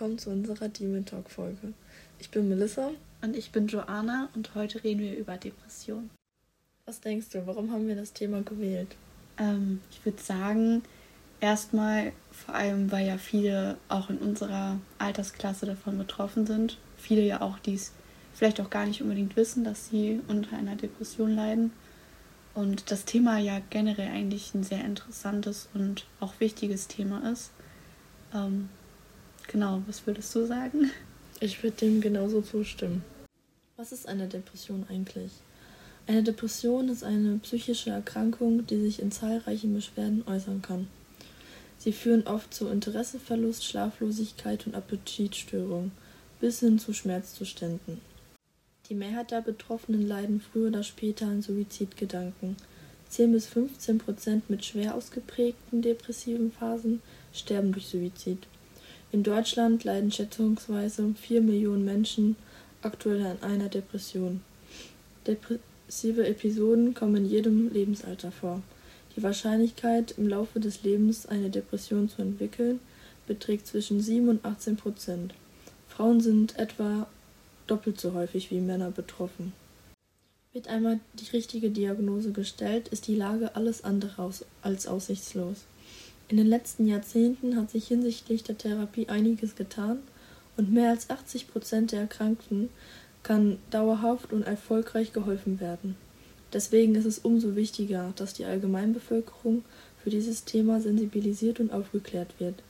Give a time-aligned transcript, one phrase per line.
[0.00, 1.74] willkommen zu unserer Demon Talk Folge.
[2.18, 2.90] Ich bin Melissa.
[3.20, 6.08] Und ich bin Joanna und heute reden wir über Depression.
[6.86, 8.96] Was denkst du, warum haben wir das Thema gewählt?
[9.36, 10.84] Ähm, ich würde sagen,
[11.42, 16.78] erstmal vor allem, weil ja viele auch in unserer Altersklasse davon betroffen sind.
[16.96, 17.92] Viele ja auch, die es
[18.32, 21.72] vielleicht auch gar nicht unbedingt wissen, dass sie unter einer Depression leiden.
[22.54, 27.50] Und das Thema ja generell eigentlich ein sehr interessantes und auch wichtiges Thema ist.
[28.32, 28.70] Ähm,
[29.50, 30.90] genau, was würdest du sagen?
[31.40, 33.04] Ich würde dem genauso zustimmen.
[33.76, 35.32] Was ist eine Depression eigentlich?
[36.06, 40.88] Eine Depression ist eine psychische Erkrankung, die sich in zahlreichen Beschwerden äußern kann.
[41.78, 45.92] Sie führen oft zu Interesseverlust, Schlaflosigkeit und Appetitstörung
[46.40, 48.00] bis hin zu Schmerzzuständen.
[48.88, 52.56] Die Mehrheit der Betroffenen leiden früher oder später an Suizidgedanken.
[53.08, 57.00] 10 bis 15 Prozent mit schwer ausgeprägten depressiven Phasen
[57.32, 58.46] sterben durch Suizid.
[59.12, 62.36] In Deutschland leiden schätzungsweise 4 Millionen Menschen
[62.80, 64.40] aktuell an einer Depression.
[65.26, 68.62] Depressive Episoden kommen in jedem Lebensalter vor.
[69.16, 72.78] Die Wahrscheinlichkeit, im Laufe des Lebens eine Depression zu entwickeln,
[73.26, 75.34] beträgt zwischen 7 und 18 Prozent.
[75.88, 77.08] Frauen sind etwa
[77.66, 79.52] doppelt so häufig wie Männer betroffen.
[80.52, 85.64] Wird einmal die richtige Diagnose gestellt, ist die Lage alles andere als aussichtslos.
[86.30, 89.98] In den letzten Jahrzehnten hat sich hinsichtlich der Therapie einiges getan
[90.56, 92.68] und mehr als 80 Prozent der Erkrankten
[93.24, 95.96] kann dauerhaft und erfolgreich geholfen werden.
[96.52, 99.64] Deswegen ist es umso wichtiger, dass die Allgemeinbevölkerung
[100.04, 102.62] für dieses Thema sensibilisiert und aufgeklärt wird.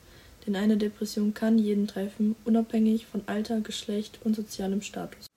[0.47, 5.27] Denn eine Depression kann jeden treffen, unabhängig von Alter, Geschlecht und sozialem Status.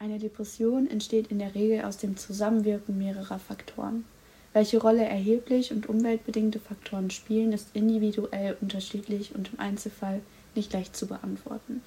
[0.00, 4.04] Eine Depression entsteht in der Regel aus dem Zusammenwirken mehrerer Faktoren.
[4.52, 10.20] Welche Rolle erheblich und umweltbedingte Faktoren spielen, ist individuell unterschiedlich und im Einzelfall
[10.56, 11.82] nicht leicht zu beantworten.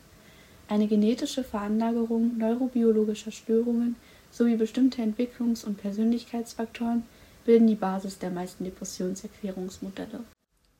[0.69, 3.97] Eine genetische Veranlagerung neurobiologischer Störungen
[4.31, 7.03] sowie bestimmte Entwicklungs- und Persönlichkeitsfaktoren
[7.45, 10.21] bilden die Basis der meisten Depressionserklärungsmodelle.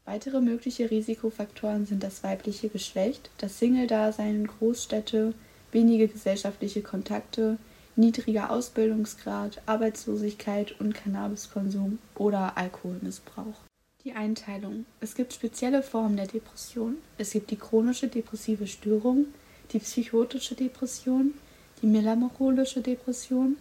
[0.05, 5.33] Weitere mögliche Risikofaktoren sind das weibliche Geschlecht, das Single-Dasein, Großstädte,
[5.71, 7.57] wenige gesellschaftliche Kontakte,
[7.95, 13.61] niedriger Ausbildungsgrad, Arbeitslosigkeit und Cannabiskonsum oder Alkoholmissbrauch.
[14.03, 14.85] Die Einteilung.
[14.99, 16.97] Es gibt spezielle Formen der Depression.
[17.17, 19.27] Es gibt die chronische depressive Störung,
[19.71, 21.33] die psychotische Depression,
[21.81, 23.57] die melancholische Depression,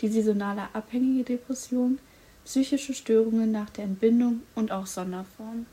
[0.00, 1.98] die saisonale abhängige Depression,
[2.44, 5.66] psychische Störungen nach der Entbindung und auch Sonderformen.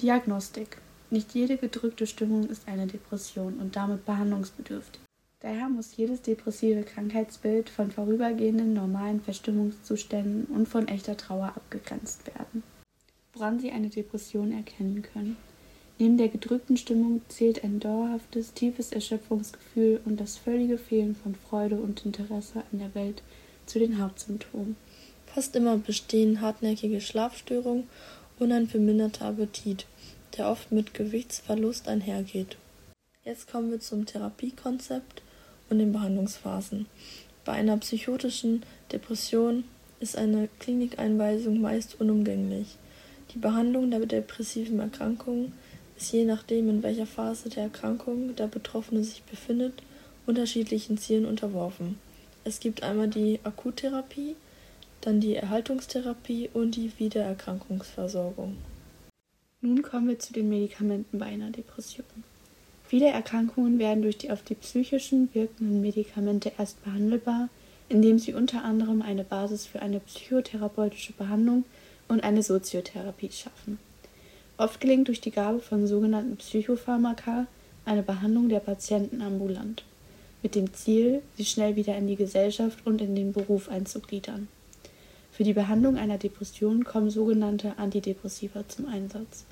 [0.00, 0.78] Diagnostik.
[1.10, 5.00] Nicht jede gedrückte Stimmung ist eine Depression und damit behandlungsbedürftig.
[5.40, 12.64] Daher muss jedes depressive Krankheitsbild von vorübergehenden normalen Verstimmungszuständen und von echter Trauer abgegrenzt werden.
[13.32, 15.36] Woran Sie eine Depression erkennen können.
[16.00, 21.76] Neben der gedrückten Stimmung zählt ein dauerhaftes, tiefes Erschöpfungsgefühl und das völlige Fehlen von Freude
[21.76, 23.22] und Interesse an der Welt
[23.66, 24.76] zu den Hauptsymptomen.
[25.26, 27.88] Fast immer bestehen hartnäckige Schlafstörungen
[28.40, 29.86] und ein verminderter Appetit,
[30.36, 32.56] der oft mit Gewichtsverlust einhergeht.
[33.24, 35.22] Jetzt kommen wir zum Therapiekonzept
[35.70, 36.86] und den Behandlungsphasen.
[37.44, 38.62] Bei einer psychotischen
[38.92, 39.64] Depression
[40.00, 42.76] ist eine Klinikeinweisung meist unumgänglich.
[43.34, 45.52] Die Behandlung der depressiven Erkrankung
[45.96, 49.82] ist je nachdem, in welcher Phase der Erkrankung der Betroffene sich befindet,
[50.26, 51.98] unterschiedlichen Zielen unterworfen.
[52.44, 54.36] Es gibt einmal die Akuttherapie,
[55.00, 58.56] dann die Erhaltungstherapie und die Wiedererkrankungsversorgung.
[59.60, 62.06] Nun kommen wir zu den Medikamenten bei einer Depression.
[62.88, 67.50] Viele Erkrankungen werden durch die auf die psychischen wirkenden Medikamente erst behandelbar,
[67.90, 71.64] indem sie unter anderem eine Basis für eine psychotherapeutische Behandlung
[72.08, 73.78] und eine Soziotherapie schaffen.
[74.56, 77.46] Oft gelingt durch die Gabe von sogenannten Psychopharmaka
[77.84, 79.84] eine Behandlung der Patienten ambulant,
[80.42, 84.48] mit dem Ziel, sie schnell wieder in die Gesellschaft und in den Beruf einzugliedern.
[85.30, 89.44] Für die Behandlung einer Depression kommen sogenannte Antidepressiva zum Einsatz.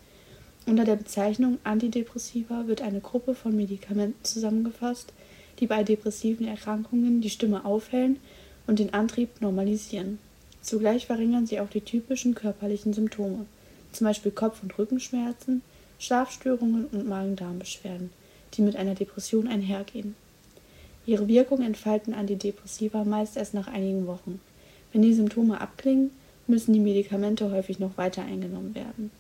[0.67, 5.13] Unter der Bezeichnung Antidepressiva wird eine Gruppe von Medikamenten zusammengefasst,
[5.61, 8.19] die bei depressiven Erkrankungen die Stimme aufhellen
[8.67, 10.19] und den Antrieb normalisieren.
[10.63, 13.47] Zugleich verringern sie auch die typischen körperlichen Symptome,
[13.93, 15.63] zum Beispiel Kopf- und Rückenschmerzen,
[16.01, 18.11] Schlafstörungen und Magen-Darm-Beschwerden,
[18.55, 20.17] die mit einer Depression einhergehen.
[21.07, 24.41] Ihre Wirkung entfalten Antidepressiva meist erst nach einigen Wochen.
[24.93, 26.11] Wenn die Symptome abklingen,
[26.49, 29.13] müssen die Medikamente häufig noch weiter eingenommen werden.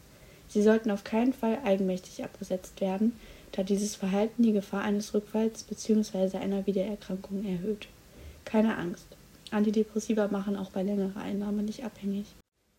[0.57, 3.13] Sie sollten auf keinen Fall eigenmächtig abgesetzt werden,
[3.53, 6.39] da dieses Verhalten die Gefahr eines Rückfalls bzw.
[6.39, 7.89] einer Wiedererkrankung erhöht.
[8.47, 9.07] Keine Angst.
[9.51, 12.25] Antidepressiva machen auch bei längerer Einnahme nicht abhängig.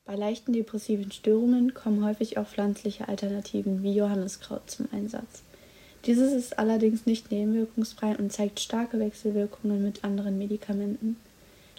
[0.06, 5.44] Bei leichten depressiven Störungen kommen häufig auch pflanzliche Alternativen wie Johanniskraut zum Einsatz.
[6.08, 11.16] Dieses ist allerdings nicht nebenwirkungsfrei und zeigt starke Wechselwirkungen mit anderen Medikamenten.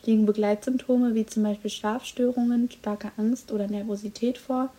[0.05, 4.71] Liegen Begleitsymptome wie zum Beispiel Schlafstörungen, starke Angst oder Nervosität vor,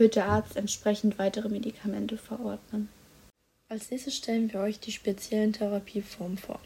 [0.00, 2.88] wird der Arzt entsprechend weitere Medikamente verordnen.
[3.68, 6.58] Als nächstes stellen wir euch die speziellen Therapieformen vor.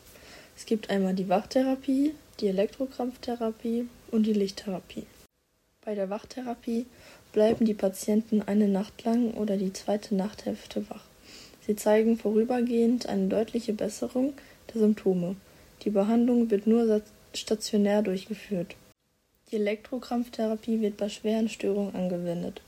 [0.57, 5.05] Es gibt einmal die Wachtherapie, die Elektrokrampftherapie und die Lichttherapie.
[5.85, 6.87] Bei der Wachtherapie
[7.33, 11.05] bleiben die Patienten eine Nacht lang oder die zweite Nachthälfte wach.
[11.67, 14.35] Sie zeigen vorübergehend eine deutliche Besserung
[14.73, 15.35] der Symptome.
[15.83, 17.03] Die Behandlung wird nur
[17.35, 18.77] stationär durchgeführt.
[19.51, 22.63] Die Elektrokrampftherapie wird bei schweren Störungen angewendet.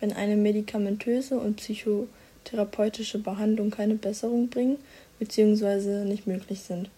[0.00, 4.78] Wenn eine medikamentöse und psychotherapeutische Behandlung keine Besserung bringen
[5.18, 6.04] bzw.
[6.04, 6.88] nicht möglich sind.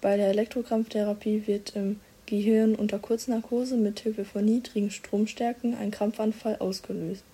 [0.00, 6.56] Bei der Elektrokrampftherapie wird im Gehirn unter Kurznarkose mit Hilfe von niedrigen Stromstärken ein Krampfanfall
[6.58, 7.24] ausgelöst.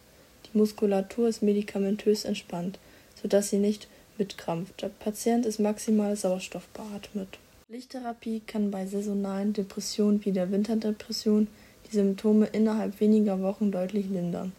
[0.47, 2.79] Die Muskulatur ist medikamentös entspannt
[3.20, 3.88] sodass sie nicht
[4.19, 4.82] mitkrampft.
[4.82, 7.29] Der Patient ist maximal sauerstoffbeatmet.
[7.69, 11.49] Lichttherapie kann bei saisonalen Depressionen wie der Winterdepression
[11.87, 14.53] die Symptome innerhalb weniger Wochen deutlich lindern.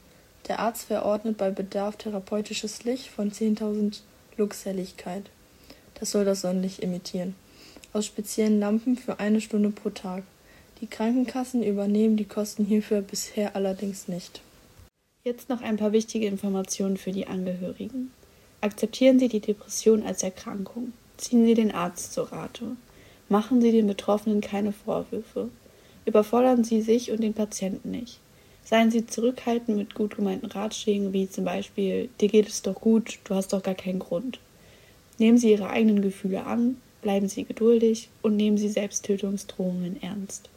[0.47, 3.99] Der Arzt verordnet bei Bedarf therapeutisches Licht von 10.000
[4.38, 5.23] Lux Helligkeit.
[5.99, 7.35] Das soll das Sonnenlicht imitieren.
[7.91, 10.23] Aus speziellen Lampen für eine Stunde pro Tag.
[10.79, 14.41] Die Krankenkassen übernehmen die Kosten hierfür bisher allerdings nicht.
[15.23, 18.11] Jetzt noch ein paar wichtige Informationen für die Angehörigen.
[18.61, 20.94] Akzeptieren Sie die Depression als Erkrankung.
[21.17, 22.77] Ziehen Sie den Arzt zur Rate.
[23.27, 25.49] Machen Sie den Betroffenen keine Vorwürfe.
[26.05, 28.19] Überfordern Sie sich und den Patienten nicht.
[28.69, 33.17] Seien Sie zurückhaltend mit gut gemeinten Ratschlägen wie zum Beispiel, dir geht es doch gut,
[33.23, 34.39] du hast doch gar keinen Grund.
[35.17, 40.49] Nehmen Sie Ihre eigenen Gefühle an, bleiben Sie geduldig und nehmen Sie Selbsttötungsdrohungen ernst.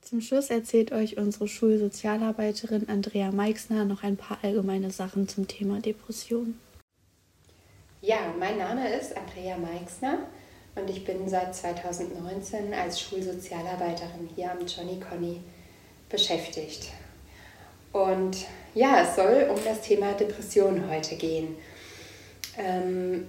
[0.00, 5.80] Zum Schluss erzählt euch unsere Schulsozialarbeiterin Andrea Meixner noch ein paar allgemeine Sachen zum Thema
[5.80, 6.58] Depression.
[8.00, 10.20] Ja, mein Name ist Andrea Meixner
[10.76, 15.40] und ich bin seit 2019 als Schulsozialarbeiterin hier am Johnny Conny
[16.08, 16.88] beschäftigt.
[17.94, 18.44] Und
[18.74, 21.56] ja, es soll um das Thema Depression heute gehen.
[22.58, 23.26] Ähm,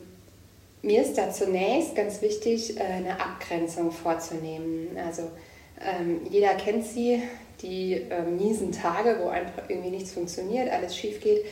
[0.82, 4.98] mir ist da zunächst ganz wichtig, äh, eine Abgrenzung vorzunehmen.
[4.98, 5.32] Also
[5.80, 7.24] ähm, jeder kennt sie,
[7.62, 11.46] die ähm, miesen Tage, wo einfach irgendwie nichts funktioniert, alles schief geht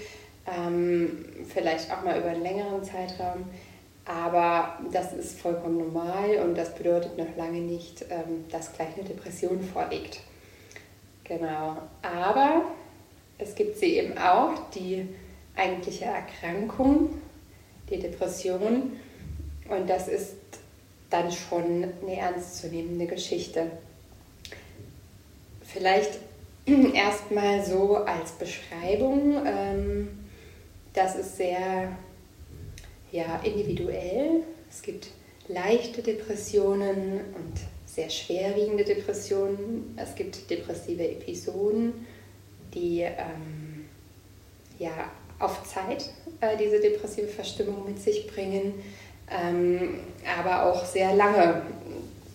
[0.46, 3.46] ähm, vielleicht auch mal über einen längeren Zeitraum.
[4.06, 9.08] Aber das ist vollkommen normal und das bedeutet noch lange nicht, ähm, dass gleich eine
[9.08, 10.20] Depression vorliegt.
[11.24, 11.78] Genau.
[12.02, 12.64] Aber
[13.44, 15.08] es gibt sie eben auch, die
[15.56, 17.10] eigentliche Erkrankung,
[17.90, 18.94] die Depression.
[19.70, 20.36] Und das ist
[21.10, 23.72] dann schon eine ernstzunehmende Geschichte.
[25.62, 26.20] Vielleicht
[26.94, 29.46] erstmal so als Beschreibung.
[29.46, 30.08] Ähm,
[30.94, 31.96] das ist sehr
[33.12, 34.44] ja, individuell.
[34.70, 35.08] Es gibt
[35.48, 37.54] leichte Depressionen und
[37.86, 39.96] sehr schwerwiegende Depressionen.
[39.98, 42.08] Es gibt depressive Episoden,
[42.74, 43.90] die ähm,
[44.80, 46.10] ja, auf Zeit
[46.42, 48.74] äh, diese depressive Verstimmung mit sich bringen,
[49.30, 50.00] ähm,
[50.40, 51.62] aber auch sehr lange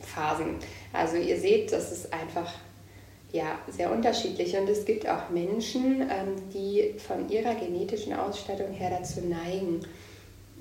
[0.02, 0.56] Phasen.
[0.92, 2.52] Also ihr seht, das ist einfach
[3.32, 4.56] ja, sehr unterschiedlich.
[4.56, 9.80] Und es gibt auch Menschen, ähm, die von ihrer genetischen Ausstattung her dazu neigen,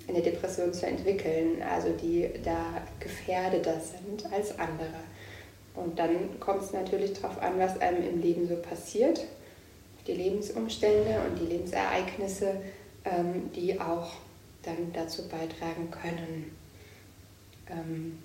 [0.08, 4.88] eine Depression zu entwickeln, also die da gefährdeter sind als andere.
[5.76, 9.26] Und dann kommt es natürlich darauf an, was einem im Leben so passiert,
[10.08, 12.62] die Lebensumstände und die Lebensereignisse,
[13.06, 14.14] ähm, die auch
[14.64, 16.56] dann dazu beitragen können.
[17.70, 18.20] Ähm,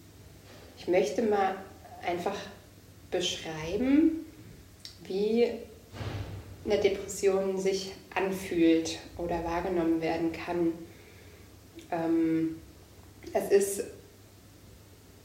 [0.78, 1.56] ich möchte mal
[2.04, 2.36] einfach
[3.10, 4.24] beschreiben,
[5.04, 5.48] wie
[6.64, 10.72] eine Depression sich anfühlt oder wahrgenommen werden kann.
[11.90, 12.56] Ähm,
[13.32, 13.84] es ist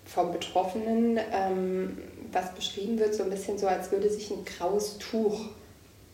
[0.06, 1.20] vom Betroffenen,
[2.32, 5.50] was beschrieben wird, so ein bisschen so, als würde sich ein graues Tuch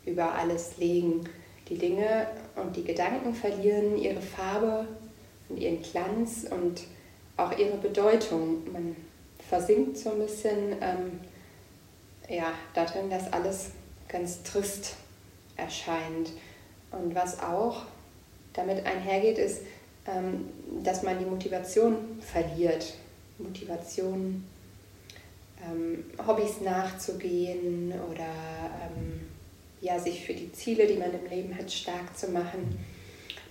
[0.05, 1.23] über alles legen.
[1.69, 4.87] Die Dinge und die Gedanken verlieren ihre Farbe
[5.49, 6.83] und ihren Glanz und
[7.37, 8.71] auch ihre Bedeutung.
[8.71, 8.95] Man
[9.47, 11.19] versinkt so ein bisschen ähm,
[12.29, 13.71] ja, darin, dass alles
[14.07, 14.95] ganz trist
[15.55, 16.31] erscheint.
[16.91, 17.83] Und was auch
[18.53, 19.61] damit einhergeht, ist,
[20.05, 20.49] ähm,
[20.83, 22.93] dass man die Motivation verliert.
[23.39, 24.43] Motivation,
[25.65, 29.21] ähm, Hobbys nachzugehen oder ähm,
[29.83, 32.79] ja, sich für die Ziele, die man im Leben hat, stark zu machen.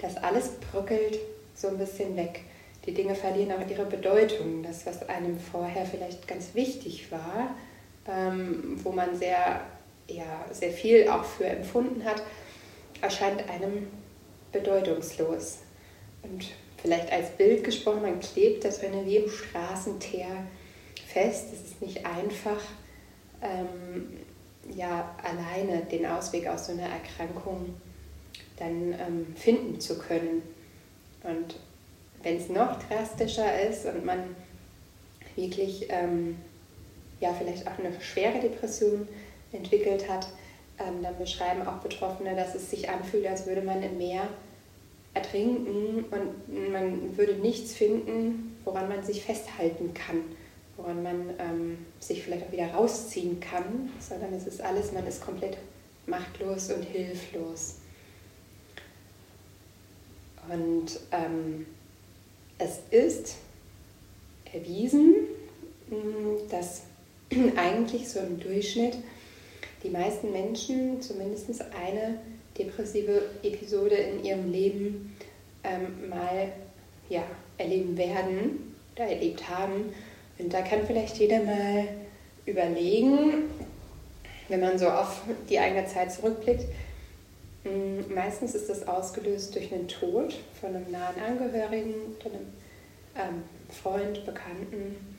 [0.00, 1.18] Das alles bröckelt
[1.54, 2.40] so ein bisschen weg.
[2.86, 4.62] Die Dinge verlieren auch ihre Bedeutung.
[4.62, 7.54] Das, was einem vorher vielleicht ganz wichtig war,
[8.08, 9.60] ähm, wo man sehr,
[10.08, 12.22] ja, sehr viel auch für empfunden hat,
[13.02, 13.88] erscheint einem
[14.52, 15.58] bedeutungslos.
[16.22, 16.46] Und
[16.80, 20.46] vielleicht als Bild gesprochen, man klebt da drin wie im Straßenteer
[21.06, 21.48] fest.
[21.52, 22.62] Es ist nicht einfach,
[23.42, 24.21] ähm,
[24.74, 27.74] ja, alleine den Ausweg aus so einer Erkrankung
[28.58, 30.42] dann ähm, finden zu können.
[31.22, 31.56] Und
[32.22, 34.36] wenn es noch drastischer ist und man
[35.36, 36.36] wirklich ähm,
[37.20, 39.08] ja, vielleicht auch eine schwere Depression
[39.52, 40.28] entwickelt hat,
[40.78, 44.28] ähm, dann beschreiben auch Betroffene, dass es sich anfühlt, als würde man im Meer
[45.14, 50.22] ertrinken und man würde nichts finden, woran man sich festhalten kann,
[50.82, 55.20] woran man ähm, sich vielleicht auch wieder rausziehen kann, sondern es ist alles, man ist
[55.20, 55.56] komplett
[56.06, 57.76] machtlos und hilflos.
[60.48, 61.66] Und ähm,
[62.58, 63.36] es ist
[64.52, 65.14] erwiesen,
[66.50, 66.82] dass
[67.56, 68.96] eigentlich so im Durchschnitt
[69.84, 72.18] die meisten Menschen zumindest eine
[72.58, 75.16] depressive Episode in ihrem Leben
[75.64, 76.52] ähm, mal
[77.08, 77.24] ja,
[77.58, 79.92] erleben werden oder erlebt haben.
[80.42, 81.86] Und da kann vielleicht jeder mal
[82.46, 83.44] überlegen,
[84.48, 86.64] wenn man so auf die eigene Zeit zurückblickt,
[87.62, 93.42] hm, meistens ist das ausgelöst durch einen Tod von einem nahen Angehörigen oder einem ähm,
[93.70, 95.16] Freund, Bekannten,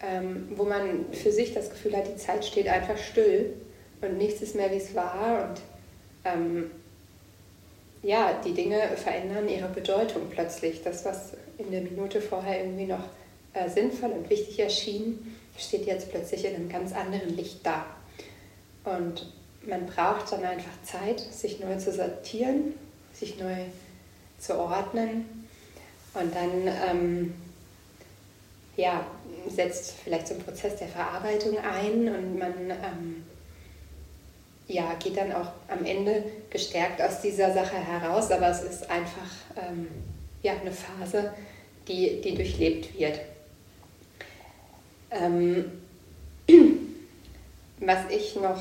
[0.00, 3.54] ähm, wo man für sich das Gefühl hat, die Zeit steht einfach still
[4.00, 5.48] und nichts ist mehr, wie es war.
[5.50, 5.60] Und
[6.24, 6.70] ähm,
[8.02, 10.82] ja, die Dinge verändern ihre Bedeutung plötzlich.
[10.82, 13.04] Das, was in der Minute vorher irgendwie noch
[13.54, 17.86] äh, sinnvoll und wichtig erschien, steht jetzt plötzlich in einem ganz anderen Licht da.
[18.84, 19.32] Und
[19.66, 22.74] man braucht dann einfach Zeit, sich neu zu sortieren,
[23.12, 23.54] sich neu
[24.38, 25.46] zu ordnen
[26.14, 27.34] und dann ähm,
[28.76, 29.06] ja,
[29.48, 33.24] setzt vielleicht so ein Prozess der Verarbeitung ein und man ähm,
[34.66, 39.30] ja, geht dann auch am Ende gestärkt aus dieser Sache heraus, aber es ist einfach
[39.56, 39.88] ähm,
[40.42, 41.32] ja, eine Phase,
[41.86, 43.20] die, die durchlebt wird.
[45.14, 45.70] Ähm,
[47.78, 48.60] was ich noch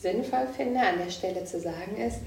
[0.00, 2.18] sinnvoll finde, an der Stelle zu sagen ist,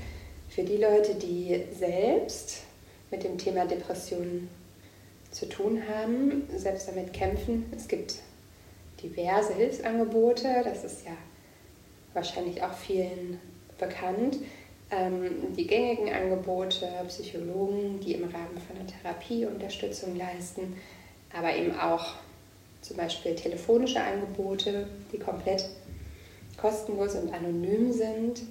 [0.49, 2.63] für die Leute, die selbst
[3.11, 4.49] mit dem Thema Depressionen
[5.31, 8.15] zu tun haben, selbst damit kämpfen, es gibt
[9.03, 11.11] diverse Hilfsangebote, das ist ja
[12.13, 13.39] wahrscheinlich auch vielen
[13.77, 14.37] bekannt.
[14.91, 20.75] Ähm, die gängigen Angebote, Psychologen, die im Rahmen von der Therapie Unterstützung leisten,
[21.31, 22.15] aber eben auch
[22.81, 25.69] zum Beispiel telefonische Angebote, die komplett
[26.57, 28.41] kostenlos und anonym sind,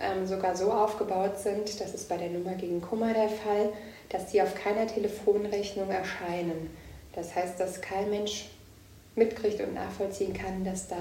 [0.00, 3.72] ähm, sogar so aufgebaut sind, das ist bei der Nummer gegen Kummer der Fall,
[4.08, 6.70] dass sie auf keiner Telefonrechnung erscheinen.
[7.12, 8.46] Das heißt, dass kein Mensch
[9.14, 10.96] mitkriegt und nachvollziehen kann, dass da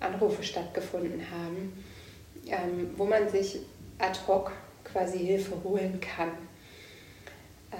[0.00, 1.84] Anrufe stattgefunden haben,
[2.46, 3.60] ähm, wo man sich
[3.98, 4.52] ad hoc
[4.84, 6.32] quasi Hilfe holen kann.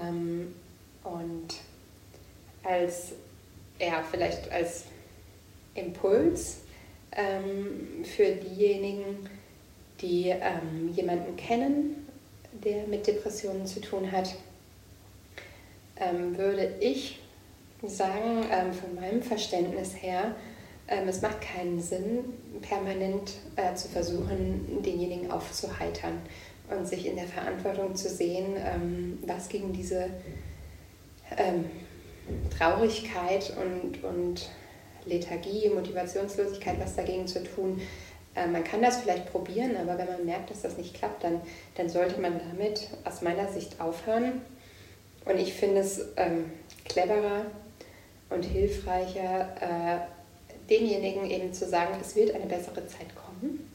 [0.00, 0.54] Ähm,
[1.02, 1.54] und
[2.62, 3.12] als,
[3.82, 4.84] ja, vielleicht als
[5.74, 6.58] Impuls
[7.12, 9.28] ähm, für diejenigen,
[10.00, 12.06] die ähm, jemanden kennen,
[12.64, 14.34] der mit Depressionen zu tun hat,
[15.96, 17.20] ähm, würde ich
[17.84, 20.34] sagen, ähm, von meinem Verständnis her,
[20.88, 22.24] ähm, es macht keinen Sinn,
[22.60, 26.20] permanent äh, zu versuchen, denjenigen aufzuheitern
[26.70, 30.08] und sich in der Verantwortung zu sehen, ähm, was gegen diese
[32.56, 34.48] Traurigkeit und, und
[35.04, 37.80] Lethargie, Motivationslosigkeit, was dagegen zu tun.
[38.34, 41.40] Äh, man kann das vielleicht probieren, aber wenn man merkt, dass das nicht klappt, dann,
[41.76, 44.42] dann sollte man damit aus meiner Sicht aufhören.
[45.24, 46.50] Und ich finde es ähm,
[46.84, 47.46] cleverer
[48.30, 49.98] und hilfreicher, äh,
[50.70, 53.70] demjenigen eben zu sagen, es wird eine bessere Zeit kommen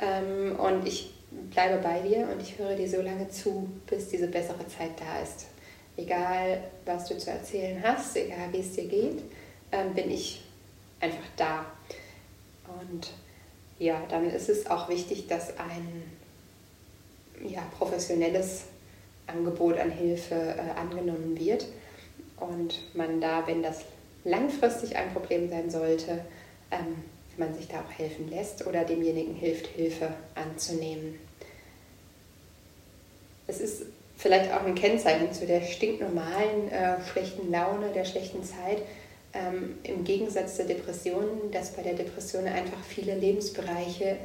[0.00, 1.14] ähm, und ich
[1.50, 5.22] bleibe bei dir und ich höre dir so lange zu, bis diese bessere Zeit da
[5.22, 5.46] ist.
[5.96, 9.22] Egal, was du zu erzählen hast, egal wie es dir geht,
[9.70, 10.42] ähm, bin ich
[11.00, 11.66] einfach da.
[12.80, 13.12] Und
[13.78, 16.02] ja, dann ist es auch wichtig, dass ein
[17.44, 18.64] ja, professionelles
[19.26, 21.66] Angebot an Hilfe äh, angenommen wird
[22.38, 23.84] und man da, wenn das
[24.24, 26.24] langfristig ein Problem sein sollte,
[26.70, 27.04] ähm,
[27.36, 31.18] man sich da auch helfen lässt oder demjenigen hilft, Hilfe anzunehmen.
[33.46, 33.86] Es ist
[34.16, 38.82] vielleicht auch ein Kennzeichen zu der stinknormalen äh, schlechten Laune, der schlechten Zeit,
[39.32, 44.16] ähm, im Gegensatz zur Depression, dass bei der Depression einfach viele Lebensbereiche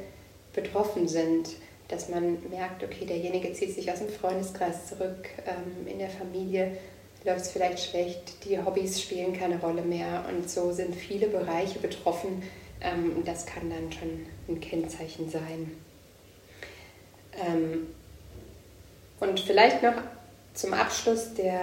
[0.52, 1.50] betroffen sind.
[1.88, 6.76] Dass man merkt, okay, derjenige zieht sich aus dem Freundeskreis zurück, ähm, in der Familie
[7.24, 11.78] läuft es vielleicht schlecht, die Hobbys spielen keine Rolle mehr und so sind viele Bereiche
[11.78, 12.42] betroffen.
[12.80, 15.72] Ähm, das kann dann schon ein Kennzeichen sein.
[17.46, 17.88] Ähm,
[19.20, 19.94] und vielleicht noch
[20.54, 21.62] zum Abschluss der,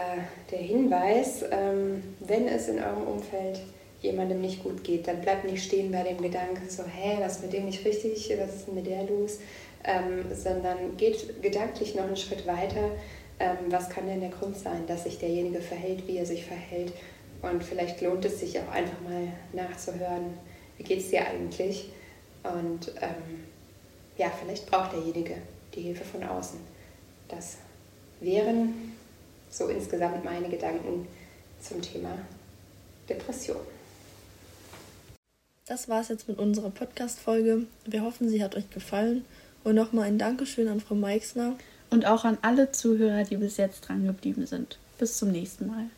[0.51, 3.59] der Hinweis, ähm, wenn es in eurem Umfeld
[4.01, 7.43] jemandem nicht gut geht, dann bleibt nicht stehen bei dem Gedanken so, hä, was ist
[7.43, 9.39] mit dem nicht richtig, was ist mit der los,
[9.83, 12.91] ähm, sondern geht gedanklich noch einen Schritt weiter.
[13.39, 16.93] Ähm, was kann denn der Grund sein, dass sich derjenige verhält, wie er sich verhält?
[17.41, 20.37] Und vielleicht lohnt es sich auch einfach mal nachzuhören,
[20.77, 21.91] wie geht es dir eigentlich?
[22.43, 23.45] Und ähm,
[24.17, 25.35] ja, vielleicht braucht derjenige
[25.75, 26.59] die Hilfe von außen.
[27.27, 27.57] Das
[28.19, 28.93] wären
[29.49, 31.07] so insgesamt meine Gedanken
[31.61, 32.17] zum Thema
[33.09, 33.57] Depression.
[35.65, 37.63] Das war es jetzt mit unserer Podcast-Folge.
[37.85, 39.25] Wir hoffen, sie hat euch gefallen.
[39.63, 41.55] Und nochmal ein Dankeschön an Frau Meixner.
[41.89, 44.77] Und auch an alle Zuhörer, die bis jetzt dran geblieben sind.
[44.97, 45.89] Bis zum nächsten Mal.